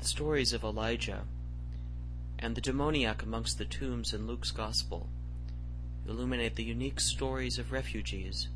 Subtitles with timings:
[0.00, 1.24] the stories of Elijah,
[2.38, 5.10] and the demoniac amongst the tombs in Luke's Gospel
[6.08, 8.48] illuminate the unique stories of refugees,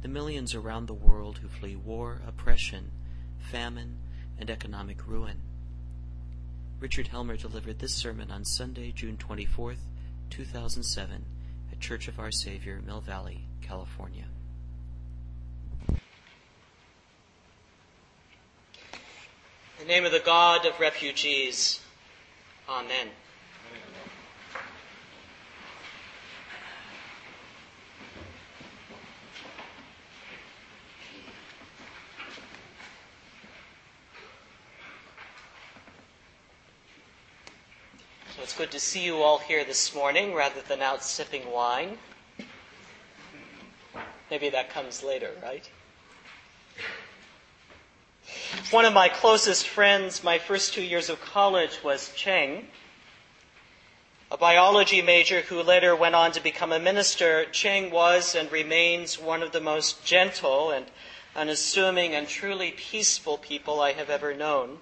[0.00, 2.90] the millions around the world who flee war, oppression,
[3.38, 3.98] famine,
[4.38, 5.42] and economic ruin.
[6.80, 9.74] Richard Helmer delivered this sermon on Sunday, June 24,
[10.30, 11.24] 2007,
[11.70, 14.24] at Church of Our Savior, Mill Valley, California.
[19.82, 21.80] The name of the God of refugees,
[22.68, 23.08] Amen.
[38.36, 41.98] So it's good to see you all here this morning rather than out sipping wine.
[44.30, 45.68] Maybe that comes later, right?
[48.72, 52.68] One of my closest friends, my first two years of college, was Cheng.
[54.30, 59.18] A biology major who later went on to become a minister, Cheng was and remains
[59.18, 60.86] one of the most gentle and
[61.36, 64.78] unassuming and truly peaceful people I have ever known.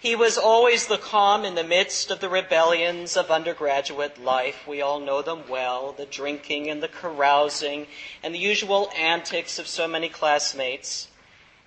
[0.00, 4.66] He was always the calm in the midst of the rebellions of undergraduate life.
[4.66, 7.88] We all know them well the drinking and the carousing
[8.22, 11.08] and the usual antics of so many classmates.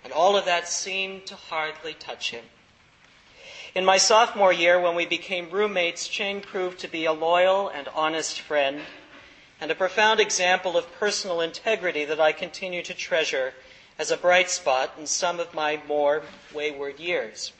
[0.05, 2.45] And all of that seemed to hardly touch him.
[3.73, 7.87] In my sophomore year, when we became roommates, Cheng proved to be a loyal and
[7.87, 8.81] honest friend
[9.59, 13.55] and a profound example of personal integrity that I continue to treasure
[13.97, 16.21] as a bright spot in some of my more
[16.53, 17.51] wayward years.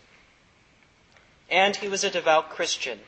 [1.50, 3.00] And he was a devout Christian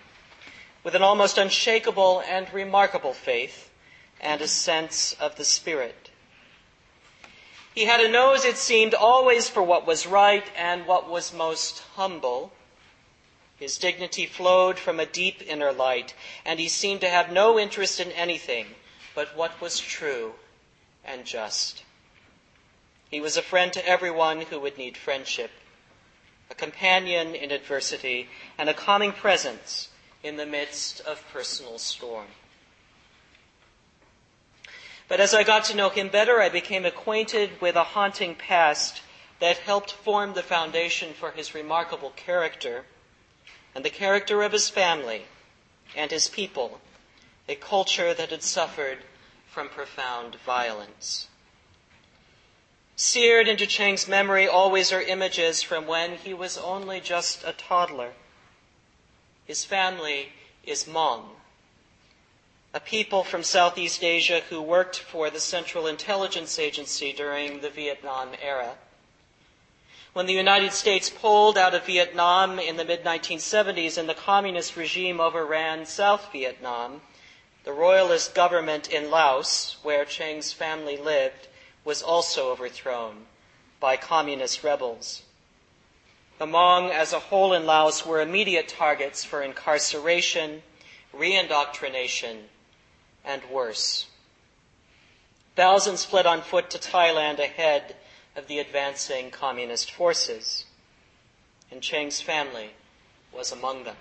[0.83, 3.69] with an almost unshakable and remarkable faith
[4.19, 6.06] and a sense of the Spirit.
[7.77, 11.83] He had a nose, it seemed, always for what was right and what was most
[11.93, 12.51] humble.
[13.59, 17.99] His dignity flowed from a deep inner light, and he seemed to have no interest
[17.99, 18.65] in anything
[19.13, 20.33] but what was true
[21.05, 21.83] and just.
[23.11, 25.51] He was a friend to everyone who would need friendship
[26.49, 29.89] a companion in adversity, and a calming presence
[30.23, 32.25] in the midst of personal storm.
[35.07, 39.01] But as I got to know him better, I became acquainted with a haunting past
[39.39, 42.85] that helped form the foundation for his remarkable character
[43.73, 45.25] and the character of his family
[45.95, 46.81] and his people,
[47.47, 48.99] a culture that had suffered
[49.47, 51.27] from profound violence.
[52.95, 58.13] Seared into Cheng's memory always are images from when he was only just a toddler.
[59.45, 61.29] His family is Hmong,
[62.73, 68.29] a people from Southeast Asia who worked for the Central Intelligence Agency during the Vietnam
[68.41, 68.75] era.
[70.13, 74.75] When the United States pulled out of Vietnam in the mid 1970s and the communist
[74.75, 77.01] regime overran South Vietnam,
[77.63, 81.47] the royalist government in Laos, where Cheng's family lived,
[81.83, 83.25] was also overthrown
[83.79, 85.23] by communist rebels.
[86.37, 90.61] The Hmong as a whole in Laos were immediate targets for incarceration,
[91.15, 92.43] reindoctrination,
[93.27, 94.07] and worse.
[95.55, 97.95] Thousands fled on foot to Thailand ahead
[98.35, 100.65] of the advancing communist forces,
[101.69, 102.71] and Cheng's family
[103.33, 103.97] was among them.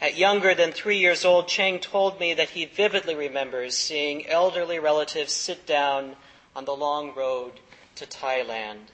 [0.00, 4.78] At younger than three years old, Cheng told me that he vividly remembers seeing elderly
[4.78, 6.16] relatives sit down
[6.54, 7.60] on the long road
[7.96, 8.92] to Thailand,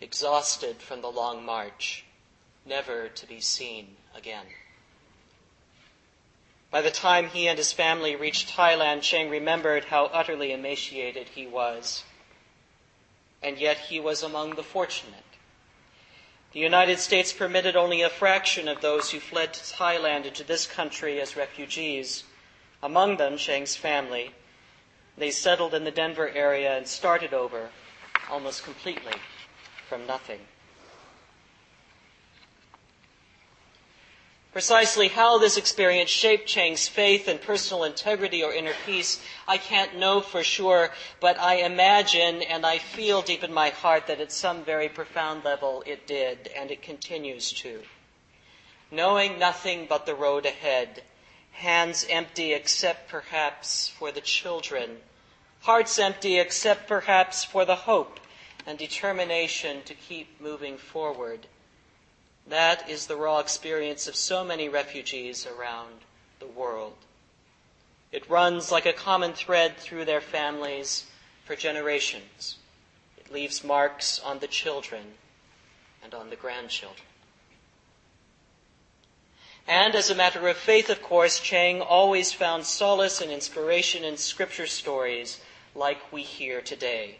[0.00, 2.04] exhausted from the long march,
[2.64, 4.46] never to be seen again.
[6.70, 11.46] By the time he and his family reached Thailand, Cheng remembered how utterly emaciated he
[11.46, 12.04] was.
[13.42, 15.24] And yet he was among the fortunate
[16.52, 20.66] the United States permitted only a fraction of those who fled to Thailand into this
[20.66, 22.24] country as refugees,
[22.82, 24.32] among them Cheng's family.
[25.16, 27.70] They settled in the Denver area and started over
[28.28, 29.14] almost completely
[29.88, 30.40] from nothing.
[34.52, 39.94] Precisely how this experience shaped Cheng's faith and personal integrity or inner peace, I can't
[39.94, 44.32] know for sure, but I imagine and I feel deep in my heart that at
[44.32, 47.84] some very profound level it did, and it continues to.
[48.90, 51.04] Knowing nothing but the road ahead,
[51.52, 55.00] hands empty except perhaps for the children,
[55.60, 58.18] hearts empty except perhaps for the hope
[58.66, 61.46] and determination to keep moving forward
[62.50, 65.94] that is the raw experience of so many refugees around
[66.38, 66.96] the world.
[68.12, 71.06] It runs like a common thread through their families
[71.44, 72.56] for generations.
[73.16, 75.14] It leaves marks on the children
[76.02, 77.06] and on the grandchildren.
[79.68, 84.16] And as a matter of faith, of course, Cheng always found solace and inspiration in
[84.16, 85.40] scripture stories
[85.76, 87.18] like we hear today.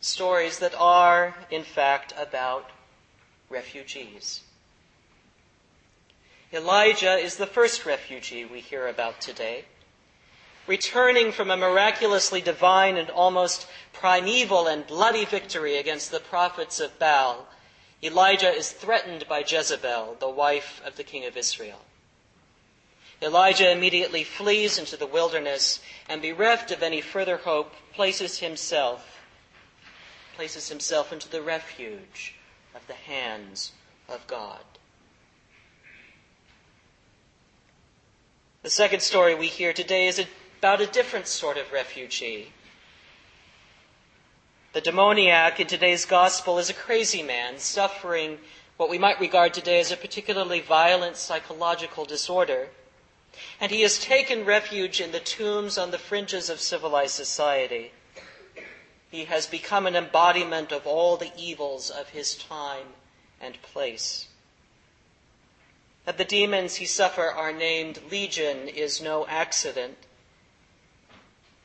[0.00, 2.70] Stories that are, in fact, about
[3.50, 4.42] refugees.
[6.52, 9.64] Elijah is the first refugee we hear about today.
[10.66, 16.98] Returning from a miraculously divine and almost primeval and bloody victory against the prophets of
[16.98, 17.46] Baal,
[18.02, 21.80] Elijah is threatened by Jezebel, the wife of the king of Israel.
[23.20, 29.16] Elijah immediately flees into the wilderness and bereft of any further hope places himself
[30.36, 32.37] places himself into the refuge
[32.78, 33.72] of the hands
[34.08, 34.60] of God.
[38.62, 40.24] The second story we hear today is
[40.60, 42.52] about a different sort of refugee.
[44.74, 48.38] The demoniac in today's gospel is a crazy man suffering
[48.76, 52.68] what we might regard today as a particularly violent psychological disorder.
[53.60, 57.90] And he has taken refuge in the tombs on the fringes of civilized society.
[59.10, 62.94] He has become an embodiment of all the evils of his time
[63.40, 64.26] and place.
[66.04, 69.98] That the demons he suffer are named Legion is no accident.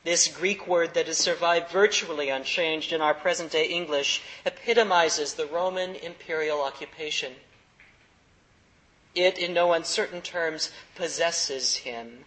[0.04, 5.46] This Greek word that has survived virtually unchanged in our present day English epitomizes the
[5.46, 7.36] Roman imperial occupation.
[9.14, 12.24] It, in no uncertain terms, possesses him.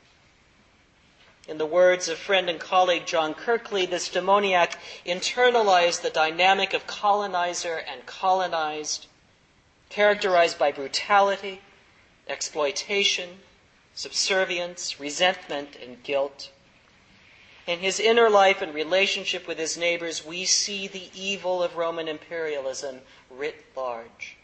[1.48, 6.88] In the words of friend and colleague John Kirkley, this demoniac internalized the dynamic of
[6.88, 9.06] colonizer and colonized,
[9.90, 11.62] characterized by brutality,
[12.28, 13.40] exploitation,
[13.96, 16.52] subservience, resentment, and guilt.
[17.66, 22.08] In his inner life and relationship with his neighbors, we see the evil of Roman
[22.08, 24.37] imperialism writ large.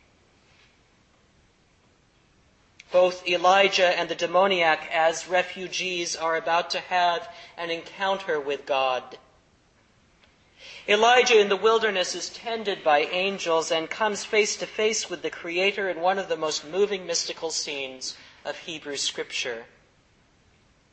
[2.93, 9.17] Both Elijah and the demoniac, as refugees, are about to have an encounter with God.
[10.87, 15.31] Elijah in the wilderness is tended by angels and comes face to face with the
[15.31, 19.65] Creator in one of the most moving mystical scenes of Hebrew Scripture.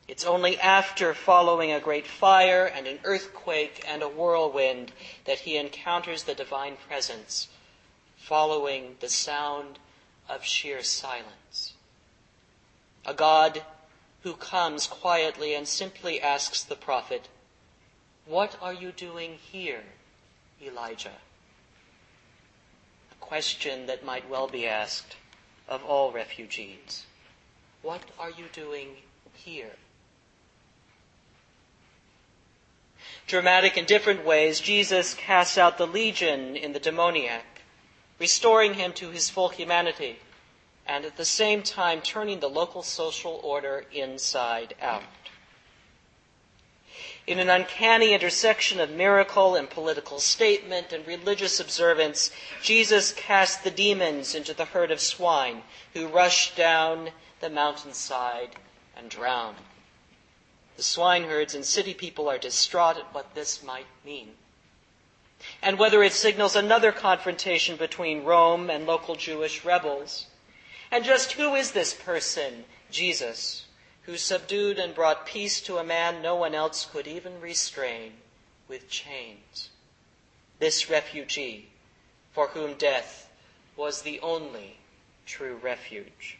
[0.07, 4.91] It's only after following a great fire and an earthquake and a whirlwind
[5.25, 7.47] that he encounters the divine presence,
[8.17, 9.77] following the sound
[10.27, 11.40] of sheer silence.
[13.05, 13.63] A God
[14.23, 17.27] who comes quietly and simply asks the prophet,
[18.25, 19.83] What are you doing here,
[20.61, 21.17] Elijah?
[23.11, 25.15] A question that might well be asked
[25.67, 27.05] of all refugees.
[27.81, 28.97] What are you doing
[29.33, 29.73] here?
[33.31, 37.61] dramatic in different ways, Jesus casts out the legion in the demoniac,
[38.19, 40.19] restoring him to his full humanity,
[40.91, 45.01] and at the same time turning the local social order inside out.
[47.25, 52.29] In an uncanny intersection of miracle and political statement and religious observance,
[52.61, 58.57] Jesus cast the demons into the herd of swine who rushed down the mountainside
[58.97, 59.55] and drowned.
[60.75, 64.33] The swineherds and city people are distraught at what this might mean.
[65.61, 70.25] And whether it signals another confrontation between Rome and local Jewish rebels.
[70.91, 73.65] And just who is this person, Jesus,
[74.03, 78.13] who subdued and brought peace to a man no one else could even restrain
[78.67, 79.69] with chains?
[80.59, 81.69] This refugee
[82.33, 83.29] for whom death
[83.77, 84.77] was the only
[85.25, 86.37] true refuge.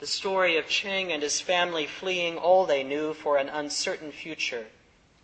[0.00, 4.66] the story of Cheng and his family fleeing all they knew for an uncertain future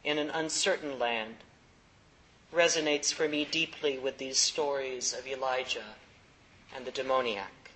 [0.05, 1.35] in an uncertain land
[2.55, 5.97] resonates for me deeply with these stories of Elijah
[6.75, 7.71] and the demoniac.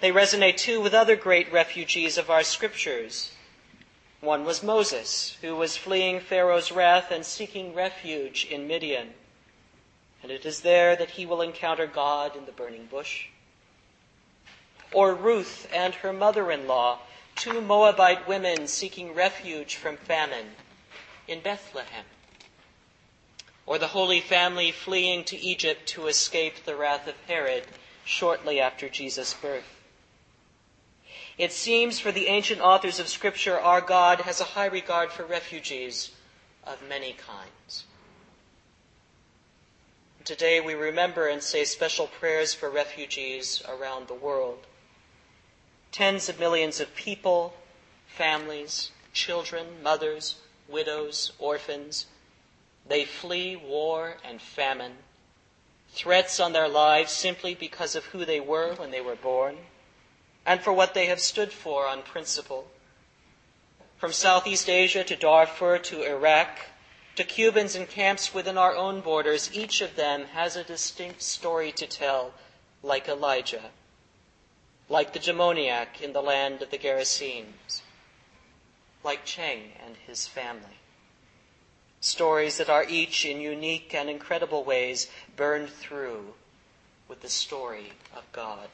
[0.00, 3.32] They resonate too with other great refugees of our scriptures.
[4.20, 9.14] One was Moses, who was fleeing Pharaoh's wrath and seeking refuge in Midian.
[10.22, 13.26] And it is there that he will encounter God in the burning bush
[14.92, 16.98] or Ruth and her mother in law,
[17.34, 20.50] two Moabite women seeking refuge from famine
[21.26, 22.04] in Bethlehem,
[23.72, 27.64] or the Holy Family fleeing to Egypt to escape the wrath of Herod
[28.04, 29.80] shortly after Jesus' birth.
[31.38, 35.24] It seems for the ancient authors of Scripture, our God has a high regard for
[35.24, 36.10] refugees
[36.64, 37.84] of many kinds.
[40.22, 44.66] Today we remember and say special prayers for refugees around the world
[45.92, 47.54] tens of millions of people,
[48.06, 50.34] families, children, mothers,
[50.68, 52.04] widows, orphans.
[52.86, 54.98] They flee war and famine,
[55.90, 59.58] threats on their lives simply because of who they were when they were born,
[60.44, 62.68] and for what they have stood for on principle.
[63.96, 66.58] From Southeast Asia to Darfur to Iraq
[67.14, 71.70] to Cubans in camps within our own borders, each of them has a distinct story
[71.72, 72.32] to tell,
[72.82, 73.70] like Elijah,
[74.88, 77.82] like the demoniac in the land of the Gerasenes,
[79.04, 80.78] like Cheng and his family.
[82.02, 86.34] Stories that are each in unique and incredible ways burned through
[87.06, 88.68] with the story of God.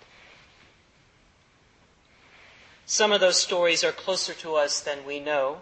[2.86, 5.58] Some of those stories are closer to us than we know,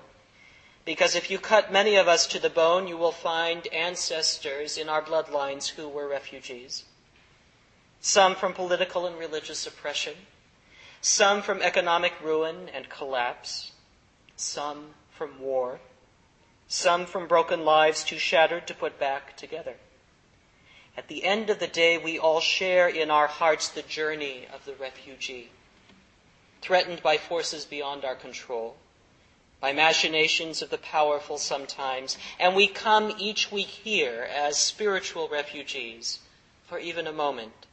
[0.85, 4.89] because if you cut many of us to the bone, you will find ancestors in
[4.89, 6.85] our bloodlines who were refugees.
[8.01, 10.15] Some from political and religious oppression,
[11.01, 13.73] some from economic ruin and collapse,
[14.37, 15.81] some from war,
[16.69, 19.77] some from broken lives too shattered to put back together.
[20.97, 24.65] At the end of the day, we all share in our hearts the journey of
[24.65, 25.51] the refugee,
[26.63, 28.77] threatened by forces beyond our control,
[29.61, 36.21] by machinations of the powerful sometimes, and we come each week here as spiritual refugees
[36.67, 37.67] for even a moment,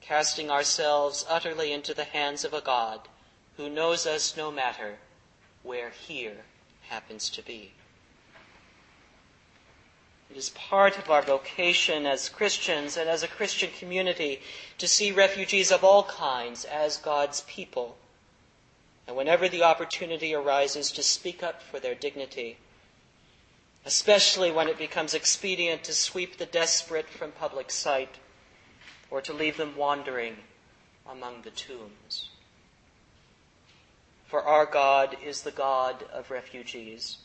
[0.00, 3.08] casting ourselves utterly into the hands of a God
[3.56, 4.98] who knows us no matter
[5.62, 6.44] where here
[6.88, 7.72] happens to be.
[10.30, 14.42] It is part of our vocation as Christians and as a Christian community
[14.76, 17.96] to see refugees of all kinds as God's people.
[19.06, 22.58] And whenever the opportunity arises to speak up for their dignity,
[23.86, 28.16] especially when it becomes expedient to sweep the desperate from public sight
[29.10, 30.36] or to leave them wandering
[31.10, 32.28] among the tombs.
[34.26, 37.16] For our God is the God of refugees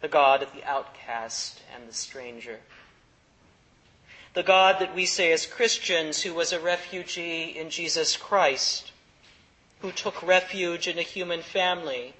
[0.00, 2.60] the God of the outcast and the stranger.
[4.34, 8.92] The God that we say as Christians who was a refugee in Jesus Christ,
[9.80, 12.14] who took refuge in a human family,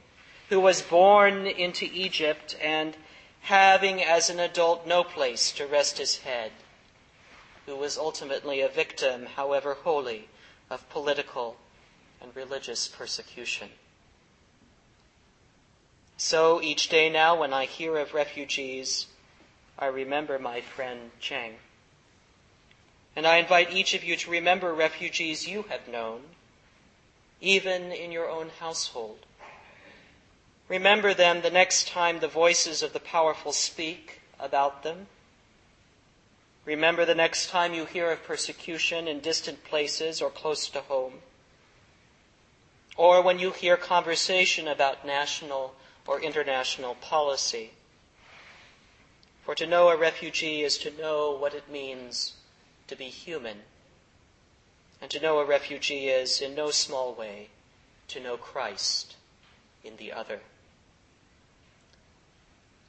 [0.49, 2.97] who was born into Egypt and
[3.43, 6.51] having as an adult no place to rest his head,
[7.67, 10.29] who was ultimately a victim, however holy,
[10.71, 11.57] of political
[12.21, 13.69] and religious persecution.
[16.21, 19.07] So each day now, when I hear of refugees,
[19.79, 21.59] I remember my friend Cheng.
[23.15, 26.23] And I invite each of you to remember refugees you have known,
[27.41, 29.21] even in your own household.
[30.67, 35.07] Remember them the next time the voices of the powerful speak about them.
[36.65, 41.23] Remember the next time you hear of persecution in distant places or close to home.
[42.97, 45.77] Or when you hear conversation about national
[46.09, 47.71] or international policy.
[49.45, 52.33] For to know a refugee is to know what it means
[52.89, 53.59] to be human.
[55.03, 57.51] And to know a refugee is, in no small way,
[58.09, 59.17] to know Christ
[59.85, 60.41] in the other.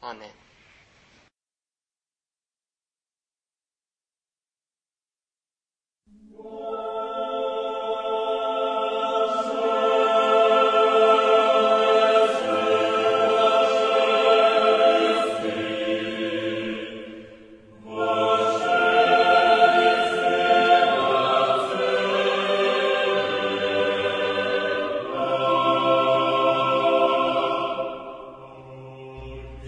[0.01, 0.29] Amen.